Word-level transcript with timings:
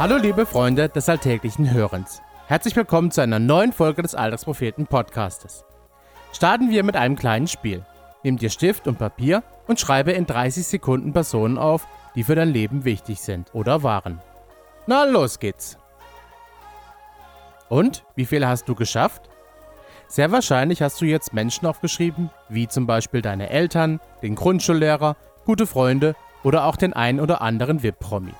Hallo 0.00 0.16
liebe 0.16 0.46
Freunde 0.46 0.88
des 0.88 1.10
alltäglichen 1.10 1.70
Hörens. 1.74 2.22
Herzlich 2.46 2.74
willkommen 2.74 3.10
zu 3.10 3.20
einer 3.20 3.38
neuen 3.38 3.70
Folge 3.70 4.00
des 4.00 4.14
Alltagspropheten 4.14 4.86
Podcastes. 4.86 5.62
Starten 6.32 6.70
wir 6.70 6.84
mit 6.84 6.96
einem 6.96 7.16
kleinen 7.16 7.46
Spiel. 7.48 7.84
Nimm 8.22 8.38
dir 8.38 8.48
Stift 8.48 8.88
und 8.88 8.98
Papier 8.98 9.42
und 9.66 9.78
schreibe 9.78 10.12
in 10.12 10.24
30 10.24 10.66
Sekunden 10.66 11.12
Personen 11.12 11.58
auf, 11.58 11.86
die 12.14 12.24
für 12.24 12.34
dein 12.34 12.48
Leben 12.48 12.86
wichtig 12.86 13.20
sind 13.20 13.54
oder 13.54 13.82
waren. 13.82 14.22
Na, 14.86 15.04
los 15.04 15.38
geht's. 15.38 15.76
Und, 17.68 18.02
wie 18.14 18.24
viele 18.24 18.48
hast 18.48 18.70
du 18.70 18.74
geschafft? 18.74 19.28
Sehr 20.08 20.32
wahrscheinlich 20.32 20.80
hast 20.80 20.98
du 21.02 21.04
jetzt 21.04 21.34
Menschen 21.34 21.66
aufgeschrieben, 21.66 22.30
wie 22.48 22.68
zum 22.68 22.86
Beispiel 22.86 23.20
deine 23.20 23.50
Eltern, 23.50 24.00
den 24.22 24.34
Grundschullehrer, 24.34 25.18
gute 25.44 25.66
Freunde 25.66 26.14
oder 26.42 26.64
auch 26.64 26.76
den 26.76 26.94
einen 26.94 27.20
oder 27.20 27.42
anderen 27.42 27.82
VIP-Promi. 27.82 28.32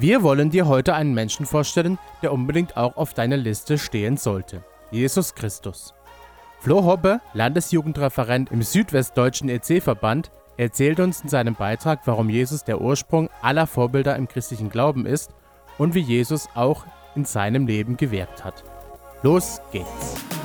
Wir 0.00 0.22
wollen 0.22 0.50
dir 0.50 0.68
heute 0.68 0.94
einen 0.94 1.12
Menschen 1.12 1.44
vorstellen, 1.44 1.98
der 2.22 2.32
unbedingt 2.32 2.76
auch 2.76 2.96
auf 2.96 3.14
deiner 3.14 3.36
Liste 3.36 3.78
stehen 3.78 4.16
sollte. 4.16 4.62
Jesus 4.92 5.34
Christus. 5.34 5.92
Flo 6.60 6.84
Hobbe, 6.84 7.20
Landesjugendreferent 7.34 8.52
im 8.52 8.62
südwestdeutschen 8.62 9.48
EC-Verband, 9.48 10.30
erzählt 10.56 11.00
uns 11.00 11.22
in 11.22 11.28
seinem 11.28 11.56
Beitrag, 11.56 12.02
warum 12.04 12.30
Jesus 12.30 12.62
der 12.62 12.80
Ursprung 12.80 13.28
aller 13.42 13.66
Vorbilder 13.66 14.14
im 14.14 14.28
christlichen 14.28 14.70
Glauben 14.70 15.04
ist 15.04 15.34
und 15.78 15.96
wie 15.96 16.00
Jesus 16.00 16.48
auch 16.54 16.86
in 17.16 17.24
seinem 17.24 17.66
Leben 17.66 17.96
gewirkt 17.96 18.44
hat. 18.44 18.62
Los 19.24 19.60
geht's! 19.72 20.37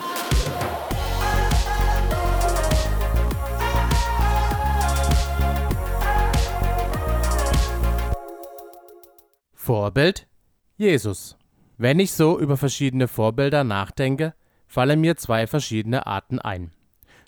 Vorbild 9.66 10.28
Jesus. 10.76 11.38
Wenn 11.78 11.98
ich 12.02 12.12
so 12.12 12.38
über 12.38 12.58
verschiedene 12.58 13.08
Vorbilder 13.08 13.64
nachdenke, 13.64 14.34
fallen 14.68 15.00
mir 15.00 15.16
zwei 15.16 15.48
verschiedene 15.48 16.06
Arten 16.06 16.40
ein. 16.40 16.74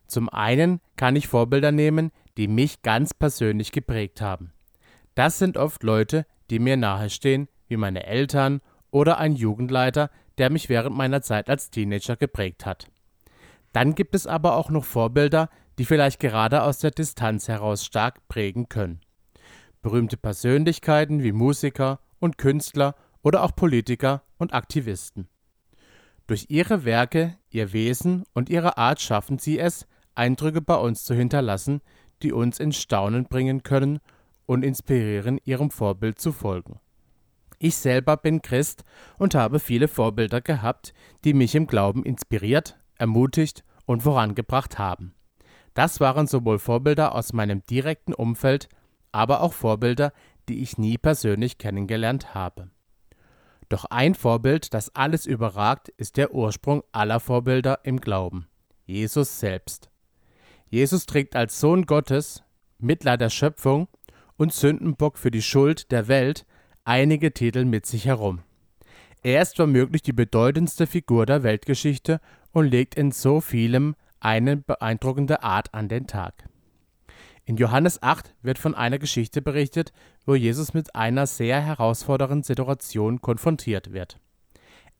Zum 0.05 0.28
einen 0.28 0.81
kann 0.97 1.16
ich 1.16 1.30
Vorbilder 1.30 1.72
nehmen, 1.72 2.11
die 2.36 2.50
mich 2.50 2.81
ganz 2.81 3.13
persönlich 3.13 3.72
geprägt 3.72 4.19
haben. 4.19 4.52
Das 5.13 5.39
sind 5.39 5.56
oft 5.56 5.81
Leute, 5.83 6.25
die 6.50 6.59
mir 6.59 6.75
nahestehen, 6.75 7.47
wie 7.69 7.78
meine 7.78 8.06
Eltern 8.06 8.59
oder 8.91 9.17
ein 9.17 9.38
Jugendleiter, 9.38 10.09
der 10.38 10.50
mich 10.50 10.67
während 10.67 10.97
meiner 10.97 11.22
Zeit 11.22 11.50
als 11.50 11.69
Teenager 11.69 12.17
geprägt 12.17 12.66
hat. 12.66 12.91
Dann 13.72 13.95
gibt 13.95 14.13
es 14.13 14.28
aber 14.28 14.58
auch 14.58 14.69
noch 14.69 14.83
Vorbilder, 14.83 15.50
die 15.78 15.86
vielleicht 15.86 16.19
gerade 16.19 16.63
aus 16.63 16.80
der 16.80 16.91
Distanz 16.91 17.47
heraus 17.47 17.86
stark 17.86 18.28
prägen 18.28 18.67
können. 18.67 19.00
Berühmte 19.81 20.17
Persönlichkeiten 20.17 21.23
wie 21.23 21.31
Musiker 21.31 22.02
und 22.19 22.38
Künstler 22.38 22.95
oder 23.21 23.44
auch 23.44 23.55
Politiker 23.55 24.23
und 24.38 24.53
Aktivisten. 24.53 25.27
Durch 26.27 26.47
ihre 26.49 26.85
Werke, 26.85 27.38
ihr 27.49 27.72
Wesen 27.73 28.23
und 28.33 28.49
ihre 28.49 28.77
Art 28.77 28.99
schaffen 29.02 29.38
sie 29.38 29.59
es, 29.59 29.88
Eindrücke 30.16 30.61
bei 30.61 30.75
uns 30.75 31.03
zu 31.03 31.13
hinterlassen, 31.13 31.81
die 32.23 32.31
uns 32.31 32.59
in 32.59 32.72
Staunen 32.72 33.25
bringen 33.25 33.63
können 33.63 33.99
und 34.45 34.63
inspirieren, 34.63 35.39
ihrem 35.44 35.69
Vorbild 35.72 36.19
zu 36.19 36.31
folgen. 36.31 36.80
Ich 37.59 37.75
selber 37.75 38.17
bin 38.17 38.41
Christ 38.41 38.83
und 39.17 39.35
habe 39.35 39.59
viele 39.59 39.88
Vorbilder 39.88 40.41
gehabt, 40.41 40.94
die 41.23 41.33
mich 41.33 41.55
im 41.55 41.67
Glauben 41.67 42.03
inspiriert, 42.03 42.77
ermutigt 42.97 43.63
und 43.85 44.03
vorangebracht 44.03 44.77
haben. 44.77 45.13
Das 45.73 46.00
waren 46.00 46.27
sowohl 46.27 46.59
Vorbilder 46.59 47.13
aus 47.13 47.33
meinem 47.33 47.63
direkten 47.66 48.13
Umfeld, 48.13 48.69
aber 49.11 49.41
auch 49.41 49.53
Vorbilder, 49.53 50.11
die 50.49 50.61
ich 50.61 50.77
nie 50.77 50.97
persönlich 50.97 51.57
kennengelernt 51.57 52.33
habe. 52.33 52.69
Doch 53.69 53.85
ein 53.85 54.15
Vorbild, 54.15 54.73
das 54.73 54.93
alles 54.95 55.25
überragt, 55.25 55.89
ist 55.89 56.17
der 56.17 56.33
Ursprung 56.33 56.83
aller 56.91 57.19
Vorbilder 57.19 57.79
im 57.83 57.99
Glauben, 57.99 58.47
Jesus 58.85 59.39
selbst. 59.39 59.89
Jesus 60.69 61.05
trägt 61.05 61.35
als 61.35 61.59
Sohn 61.59 61.85
Gottes, 61.85 62.44
Mittler 62.78 63.17
der 63.17 63.29
Schöpfung 63.29 63.88
und 64.38 64.53
Sündenbock 64.53 65.17
für 65.17 65.31
die 65.31 65.41
Schuld 65.41 65.91
der 65.91 66.07
Welt 66.07 66.45
einige 66.84 67.34
Titel 67.34 67.66
mit 67.66 67.85
sich 67.85 68.05
herum. 68.05 68.41
Er 69.23 69.41
ist 69.41 69.57
womöglich 69.57 70.03
die 70.03 70.13
bedeutendste 70.13 70.85
Figur 70.85 71.25
der 71.25 71.41
Weltgeschichte 71.41 72.19
und 72.51 72.69
legt 72.69 72.95
in 72.95 73.11
so 73.11 73.41
vielem 73.41 73.95
eine 74.19 74.57
beeindruckende 74.57 75.41
Art 75.41 75.73
an 75.73 75.89
den 75.89 76.05
Tag. 76.05 76.47
In 77.47 77.57
Johannes 77.57 78.01
8 78.01 78.33
wird 78.41 78.57
von 78.57 78.73
einer 78.73 78.97
Geschichte 78.97 79.39
berichtet, 79.41 79.94
wo 80.25 80.33
Jesus 80.33 80.73
mit 80.73 80.95
einer 80.95 81.28
sehr 81.28 81.61
herausfordernden 81.61 82.41
Situation 82.41 83.22
konfrontiert 83.22 83.94
wird. 83.94 84.19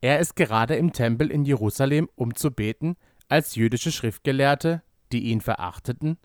Er 0.00 0.20
ist 0.20 0.36
gerade 0.36 0.76
im 0.76 0.92
Tempel 0.92 1.32
in 1.32 1.44
Jerusalem, 1.44 2.08
um 2.14 2.36
zu 2.36 2.52
beten, 2.52 2.96
als 3.28 3.56
jüdische 3.56 3.90
Schriftgelehrte, 3.90 4.82
die 5.10 5.24
ihn 5.24 5.40
verachteten, 5.40 6.18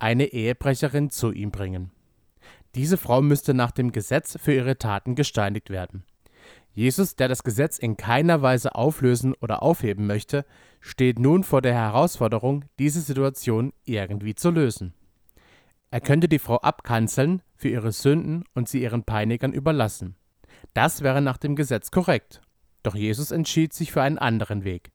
eine 0.00 0.26
Ehebrecherin 0.26 1.10
zu 1.10 1.30
ihm 1.30 1.52
bringen. 1.52 1.92
Diese 2.74 2.96
Frau 2.96 3.22
müsste 3.22 3.54
nach 3.54 3.70
dem 3.70 3.92
Gesetz 3.92 4.36
für 4.40 4.52
ihre 4.52 4.78
Taten 4.78 5.14
gesteinigt 5.14 5.70
werden. 5.70 6.04
Jesus, 6.72 7.14
der 7.14 7.28
das 7.28 7.44
Gesetz 7.44 7.78
in 7.78 7.96
keiner 7.96 8.42
Weise 8.42 8.74
auflösen 8.74 9.34
oder 9.40 9.62
aufheben 9.62 10.06
möchte, 10.06 10.44
steht 10.80 11.18
nun 11.20 11.44
vor 11.44 11.62
der 11.62 11.74
Herausforderung, 11.74 12.64
diese 12.78 13.00
Situation 13.00 13.72
irgendwie 13.84 14.34
zu 14.34 14.50
lösen. 14.50 14.94
Er 15.90 16.00
könnte 16.00 16.28
die 16.28 16.38
Frau 16.38 16.56
abkanzeln 16.56 17.42
für 17.56 17.68
ihre 17.68 17.92
Sünden 17.92 18.44
und 18.54 18.68
sie 18.68 18.82
ihren 18.82 19.04
Peinigern 19.04 19.52
überlassen. 19.52 20.16
Das 20.74 21.02
wäre 21.02 21.22
nach 21.22 21.38
dem 21.38 21.56
Gesetz 21.56 21.90
korrekt. 21.90 22.40
Doch 22.82 22.94
Jesus 22.94 23.30
entschied 23.30 23.72
sich 23.72 23.92
für 23.92 24.02
einen 24.02 24.18
anderen 24.18 24.64
Weg. 24.64 24.92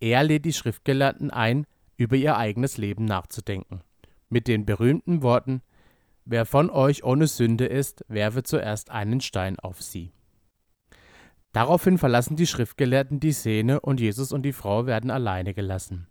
Er 0.00 0.24
lädt 0.24 0.44
die 0.44 0.52
Schriftgelehrten 0.52 1.30
ein, 1.30 1.66
über 1.96 2.16
ihr 2.16 2.36
eigenes 2.36 2.78
Leben 2.78 3.04
nachzudenken. 3.04 3.82
Mit 4.28 4.48
den 4.48 4.64
berühmten 4.64 5.22
Worten 5.22 5.62
Wer 6.24 6.46
von 6.46 6.70
euch 6.70 7.02
ohne 7.02 7.26
Sünde 7.26 7.66
ist, 7.66 8.04
werfe 8.08 8.44
zuerst 8.44 8.90
einen 8.90 9.20
Stein 9.20 9.58
auf 9.58 9.82
sie. 9.82 10.12
Daraufhin 11.52 11.98
verlassen 11.98 12.36
die 12.36 12.46
Schriftgelehrten 12.46 13.18
die 13.18 13.32
Szene 13.32 13.80
und 13.80 14.00
Jesus 14.00 14.32
und 14.32 14.42
die 14.42 14.52
Frau 14.52 14.86
werden 14.86 15.10
alleine 15.10 15.52
gelassen. 15.52 16.06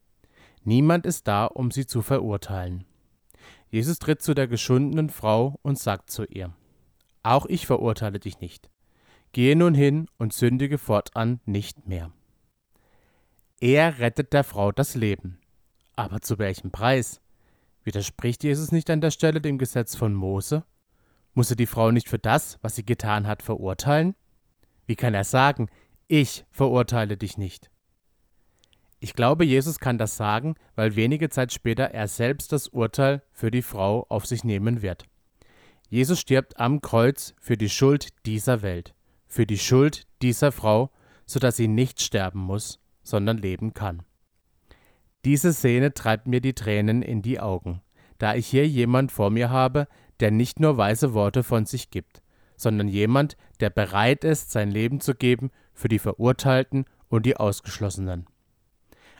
Niemand 0.63 1.05
ist 1.05 1.27
da, 1.27 1.45
um 1.45 1.71
sie 1.71 1.88
zu 1.88 2.01
verurteilen. 2.01 2.85
Jesus 3.71 3.99
tritt 3.99 4.21
zu 4.21 4.33
der 4.33 4.49
geschundenen 4.49 5.09
Frau 5.09 5.57
und 5.61 5.79
sagt 5.79 6.11
zu 6.11 6.25
ihr, 6.25 6.53
Auch 7.23 7.45
ich 7.45 7.65
verurteile 7.65 8.19
dich 8.19 8.41
nicht. 8.41 8.69
Gehe 9.31 9.55
nun 9.55 9.73
hin 9.73 10.07
und 10.17 10.33
sündige 10.33 10.77
fortan 10.77 11.39
nicht 11.45 11.87
mehr. 11.87 12.11
Er 13.61 13.99
rettet 13.99 14.33
der 14.33 14.43
Frau 14.43 14.73
das 14.73 14.95
Leben. 14.95 15.39
Aber 15.95 16.19
zu 16.19 16.37
welchem 16.37 16.71
Preis? 16.71 17.21
Widerspricht 17.85 18.43
Jesus 18.43 18.73
nicht 18.73 18.89
an 18.89 18.99
der 18.99 19.11
Stelle 19.11 19.39
dem 19.39 19.57
Gesetz 19.57 19.95
von 19.95 20.13
Mose? 20.13 20.65
Muss 21.33 21.49
er 21.49 21.55
die 21.55 21.65
Frau 21.65 21.91
nicht 21.91 22.09
für 22.09 22.19
das, 22.19 22.59
was 22.61 22.75
sie 22.75 22.85
getan 22.85 23.25
hat, 23.25 23.41
verurteilen? 23.41 24.15
Wie 24.85 24.97
kann 24.97 25.13
er 25.13 25.23
sagen, 25.23 25.69
ich 26.09 26.43
verurteile 26.51 27.15
dich 27.15 27.38
nicht? 27.38 27.71
Ich 29.03 29.16
glaube, 29.16 29.45
Jesus 29.45 29.79
kann 29.79 29.97
das 29.97 30.16
sagen, 30.16 30.53
weil 30.75 30.95
wenige 30.95 31.29
Zeit 31.29 31.51
später 31.51 31.85
er 31.85 32.07
selbst 32.07 32.51
das 32.51 32.67
Urteil 32.67 33.23
für 33.31 33.50
die 33.50 33.63
Frau 33.63 34.06
auf 34.09 34.28
sich 34.28 34.44
nehmen 34.44 34.84
wird. 34.84 35.06
Jesus 35.89 36.19
stirbt 36.19 36.59
am 36.59 36.81
Kreuz 36.81 37.34
für 37.39 37.57
die 37.57 37.67
Schuld 37.67 38.09
dieser 38.28 38.62
Welt, 38.62 38.94
für 39.25 39.47
die 39.47 39.57
Schuld 39.57 40.06
dieser 40.22 40.51
Frau, 40.51 40.91
sodass 41.25 41.57
sie 41.57 41.67
nicht 41.67 42.00
sterben 42.00 42.41
muss, 42.41 42.79
sondern 43.01 43.39
leben 43.39 43.73
kann. 43.73 44.03
Diese 45.25 45.51
Szene 45.51 45.95
treibt 45.95 46.28
mir 46.28 46.39
die 46.39 46.53
Tränen 46.53 47.01
in 47.01 47.23
die 47.23 47.39
Augen, 47.39 47.81
da 48.19 48.35
ich 48.35 48.45
hier 48.45 48.68
jemand 48.68 49.12
vor 49.12 49.31
mir 49.31 49.50
habe, 49.50 49.88
der 50.19 50.29
nicht 50.29 50.59
nur 50.59 50.78
weise 50.78 51.16
Worte 51.16 51.41
von 51.41 51.66
sich 51.66 51.89
gibt, 51.89 52.22
sondern 52.56 52.88
jemand, 52.88 53.35
der 53.62 53.72
bereit 53.72 54.24
ist, 54.25 54.51
sein 54.51 54.69
Leben 54.69 55.00
zu 55.00 55.15
geben 55.15 55.50
für 55.74 55.88
die 55.88 55.98
Verurteilten 55.98 56.86
und 57.09 57.25
die 57.25 57.38
Ausgeschlossenen. 57.38 58.27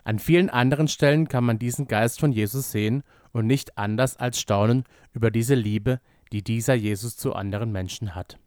An 0.04 0.18
vielen 0.18 0.50
anderen 0.50 0.88
Stellen 0.88 1.28
kann 1.28 1.44
man 1.44 1.58
diesen 1.58 1.86
Geist 1.86 2.18
von 2.18 2.32
Jesus 2.32 2.72
sehen 2.72 3.04
und 3.32 3.46
nicht 3.46 3.78
anders 3.78 4.16
als 4.16 4.40
staunen 4.40 4.84
über 5.12 5.30
diese 5.30 5.54
Liebe, 5.54 6.00
die 6.32 6.42
dieser 6.42 6.74
Jesus 6.74 7.16
zu 7.16 7.34
anderen 7.34 7.70
Menschen 7.70 8.14
hat. 8.14 8.38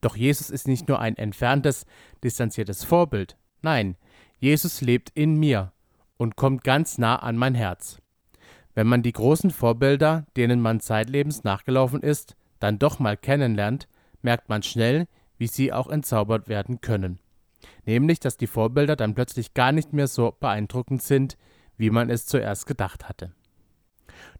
Doch 0.00 0.16
Jesus 0.16 0.50
ist 0.50 0.68
nicht 0.68 0.88
nur 0.88 1.00
ein 1.00 1.16
entferntes, 1.16 1.84
distanziertes 2.22 2.84
Vorbild, 2.84 3.36
nein, 3.62 3.96
Jesus 4.38 4.82
lebt 4.82 5.10
in 5.10 5.36
mir 5.36 5.72
und 6.16 6.36
kommt 6.36 6.62
ganz 6.62 6.98
nah 6.98 7.16
an 7.16 7.36
mein 7.36 7.54
Herz. 7.54 8.00
Wenn 8.74 8.86
man 8.86 9.02
die 9.02 9.12
großen 9.12 9.50
Vorbilder, 9.50 10.26
denen 10.36 10.60
man 10.60 10.80
zeitlebens 10.80 11.44
nachgelaufen 11.44 12.02
ist, 12.02 12.36
dann 12.60 12.78
doch 12.78 12.98
mal 12.98 13.16
kennenlernt, 13.16 13.88
merkt 14.22 14.48
man 14.48 14.62
schnell, 14.62 15.08
wie 15.38 15.46
sie 15.46 15.72
auch 15.72 15.88
entzaubert 15.88 16.48
werden 16.48 16.80
können 16.80 17.18
nämlich 17.86 18.20
dass 18.20 18.36
die 18.36 18.46
Vorbilder 18.46 18.96
dann 18.96 19.14
plötzlich 19.14 19.54
gar 19.54 19.72
nicht 19.72 19.92
mehr 19.92 20.08
so 20.08 20.36
beeindruckend 20.38 21.02
sind, 21.02 21.36
wie 21.76 21.90
man 21.90 22.10
es 22.10 22.26
zuerst 22.26 22.66
gedacht 22.66 23.08
hatte. 23.08 23.32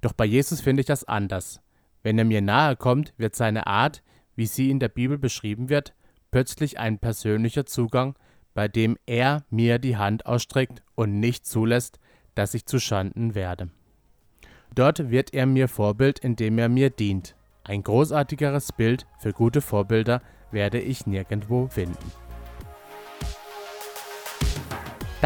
Doch 0.00 0.12
bei 0.12 0.24
Jesus 0.24 0.60
finde 0.60 0.80
ich 0.80 0.86
das 0.86 1.04
anders. 1.04 1.60
Wenn 2.02 2.18
er 2.18 2.24
mir 2.24 2.42
nahe 2.42 2.76
kommt, 2.76 3.14
wird 3.16 3.34
seine 3.34 3.66
Art, 3.66 4.02
wie 4.34 4.46
sie 4.46 4.70
in 4.70 4.78
der 4.78 4.88
Bibel 4.88 5.18
beschrieben 5.18 5.68
wird, 5.68 5.94
plötzlich 6.30 6.78
ein 6.78 6.98
persönlicher 6.98 7.66
Zugang, 7.66 8.14
bei 8.54 8.68
dem 8.68 8.96
er 9.06 9.44
mir 9.50 9.78
die 9.78 9.96
Hand 9.96 10.26
ausstreckt 10.26 10.82
und 10.94 11.20
nicht 11.20 11.46
zulässt, 11.46 11.98
dass 12.34 12.54
ich 12.54 12.66
zu 12.66 12.78
Schanden 12.78 13.34
werde. 13.34 13.70
Dort 14.74 15.10
wird 15.10 15.32
er 15.32 15.46
mir 15.46 15.68
Vorbild, 15.68 16.18
indem 16.18 16.58
er 16.58 16.68
mir 16.68 16.90
dient. 16.90 17.34
Ein 17.64 17.82
großartigeres 17.82 18.72
Bild 18.72 19.06
für 19.18 19.32
gute 19.32 19.60
Vorbilder 19.60 20.22
werde 20.50 20.80
ich 20.80 21.06
nirgendwo 21.06 21.66
finden. 21.68 22.25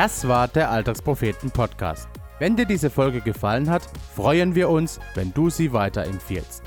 Das 0.02 0.26
war 0.26 0.48
der 0.48 0.70
Alltagspropheten 0.70 1.50
Podcast. 1.50 2.08
Wenn 2.38 2.56
dir 2.56 2.64
diese 2.64 2.88
Folge 2.88 3.20
gefallen 3.20 3.68
hat, 3.68 3.82
freuen 4.16 4.54
wir 4.54 4.70
uns, 4.70 4.98
wenn 5.14 5.34
du 5.34 5.50
sie 5.50 5.74
weiterempfiehlst. 5.74 6.62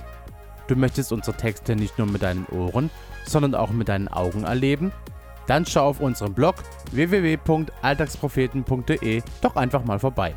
Du 0.68 0.76
möchtest 0.76 1.12
unsere 1.12 1.36
Texte 1.36 1.76
nicht 1.76 1.98
nur 1.98 2.06
mit 2.06 2.22
deinen 2.22 2.46
Ohren, 2.52 2.92
sondern 3.26 3.56
auch 3.56 3.72
mit 3.72 3.90
deinen 3.90 4.08
Augen 4.08 4.44
erleben? 4.44 4.92
Dann 5.48 5.66
schau 5.66 5.88
auf 5.88 6.00
unserem 6.00 6.36
Blog 6.36 6.58
www.alltagspropheten.de 6.92 9.24
doch 9.42 9.56
einfach 9.56 9.84
mal 9.84 9.98
vorbei. 9.98 10.36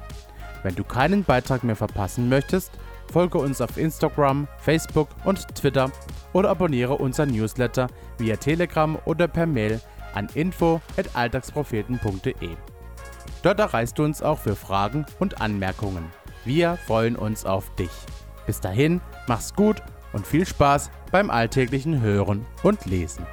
Wenn 0.62 0.74
du 0.74 0.82
keinen 0.82 1.22
Beitrag 1.22 1.64
mehr 1.64 1.76
verpassen 1.76 2.30
möchtest, 2.30 2.70
folge 3.12 3.36
uns 3.36 3.60
auf 3.60 3.76
Instagram, 3.76 4.48
Facebook 4.56 5.10
und 5.24 5.54
Twitter 5.54 5.90
oder 6.32 6.48
abonniere 6.48 6.94
unseren 6.94 7.28
Newsletter 7.28 7.88
via 8.16 8.36
Telegram 8.36 8.96
oder 9.04 9.28
per 9.28 9.44
Mail 9.44 9.82
an 10.14 10.30
info@alltagspropheten.de. 10.34 12.56
Dort 13.42 13.60
erreichst 13.60 13.98
du 13.98 14.04
uns 14.04 14.22
auch 14.22 14.38
für 14.38 14.56
Fragen 14.56 15.06
und 15.18 15.40
Anmerkungen. 15.40 16.10
Wir 16.44 16.76
freuen 16.86 17.16
uns 17.16 17.44
auf 17.44 17.74
dich. 17.76 17.90
Bis 18.46 18.60
dahin, 18.60 19.00
mach's 19.26 19.54
gut 19.54 19.82
und 20.12 20.26
viel 20.26 20.46
Spaß 20.46 20.90
beim 21.10 21.30
alltäglichen 21.30 22.00
Hören 22.00 22.46
und 22.62 22.86
Lesen. 22.86 23.26